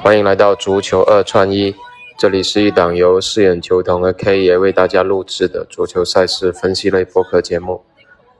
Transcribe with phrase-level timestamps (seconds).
[0.00, 1.74] 欢迎来到足球二串一，
[2.16, 7.82] 这里是一档由四眼球童和 K 爷为大家录制的足球赛事分析类播客节目。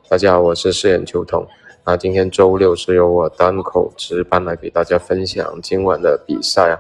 [0.08, 1.46] 大家好，我是四眼球童。
[1.84, 6.78] 那今天周六是由我单口值班来给大家分享今晚的比赛啊，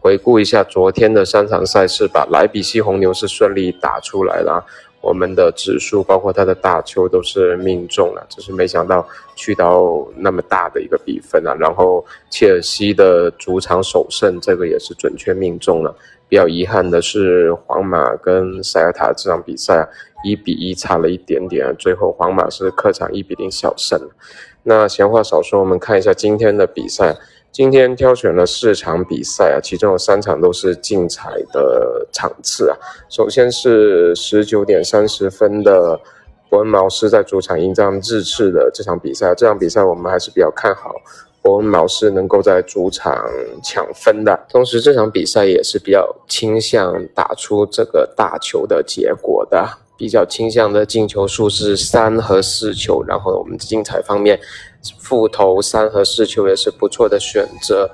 [0.00, 2.26] 回顾一下昨天的三场赛事吧。
[2.30, 4.66] 莱比锡红牛是顺利打出来了。
[5.00, 9.06] 我们的指数包括他的大球都是命中了，只是没想到
[9.36, 11.54] 去到那么大的一个比分啊。
[11.58, 15.94] 然后切尔西的主场首胜，这个也是准确命中了。
[16.28, 19.88] 比较遗憾的是，皇马跟塞尔塔这场比赛啊，
[20.24, 24.00] 一比一差了一点点，最后皇马是客场一比零小胜。
[24.64, 27.16] 那闲话少说，我们看一下今天的比赛。
[27.52, 32.76] 今天挑选了四场比赛啊，其中有三场都是竞彩的场次啊。
[33.08, 35.98] 首先是十九点三十分的
[36.50, 40.94] 伯恩茅斯在主场迎战日赤的这场比赛，这场比赛我们还是比较看好
[41.40, 43.24] 伯恩茅斯能够在主场
[43.62, 44.38] 抢分的。
[44.50, 49.66] 同时，这场比赛也是比较倾向打出这个大球的结果的，
[49.96, 53.02] 比较倾向的进球数是三和四球。
[53.06, 54.38] 然后我们竞彩方面。
[55.00, 57.90] 复投三和四球也是不错的选择。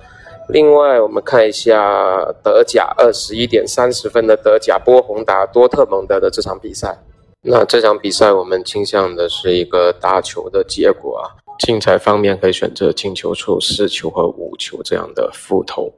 [0.51, 6.99] 另外，我们看一下德甲二十一点三十分的德甲波鸿打多特蒙德的这场比赛。
[7.41, 11.33] 那这场比赛我们倾向的是一个大球的结果啊。
[11.61, 15.91] 竞彩方面可以选择进球数四球和五球这样的复投。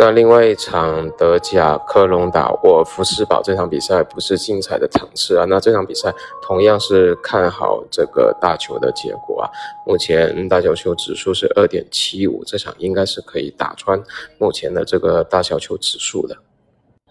[0.00, 9.50] 那另外一场德甲科隆打沃尔夫斯堡这场比赛不是精彩的场次啊，那这场比赛同样是看好这个大球的结果啊。
[9.84, 14.00] 目前大小球指数是二点七五，这场应该是可以打穿
[14.38, 16.36] 目前的这个大小球指数的。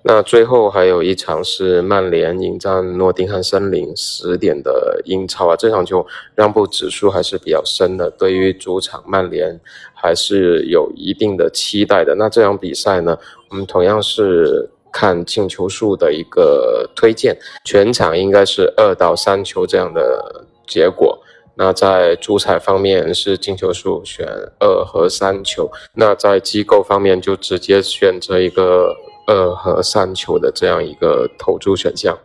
[0.04, 9.60] 那最后还有一场是曼联迎战诺丁汉森林十点的英超啊，这场球让步指数还是比较深的，对于主场曼联
[9.94, 12.16] 还是有一定的期待的。
[12.16, 13.18] 那这场比赛呢，
[13.50, 21.20] 我们同样是看进球数的一个推荐，全场应该是二到三球这样的结果。
[21.56, 24.26] 那在主彩方面是进球数选
[24.60, 28.96] 二和三球，那在机构方面就直接选择一个。
[29.28, 32.18] 二和三球的这样一个投注选项。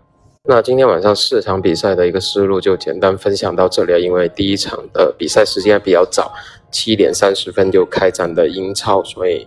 [0.44, 6.32] 那今天晚上四场比赛的一个思路就简单分享到这里，因为第一场的比赛时间比较早，
[6.70, 9.46] 七点三十分就开展的英超，所以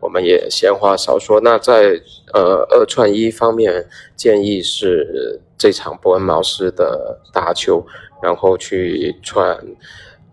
[0.00, 1.40] 我们也闲话少说。
[1.40, 2.00] 那在
[2.34, 7.84] 呃二串一方面，建议是这场伯恩茅斯的大球，
[8.22, 9.58] 然后去串。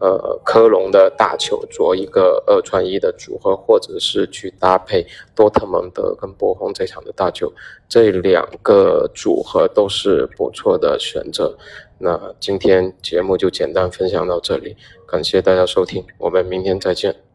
[0.03, 7.50] 呃，科隆的大球做一个二串一的组合，或者是去搭配多特蒙德跟波鸿这场的大球，
[7.88, 11.58] 这两个组合都是不错的选择。
[12.00, 14.75] 那今天节目就简单分享到这里，
[15.08, 17.32] 感谢大家收听，我们明天再见。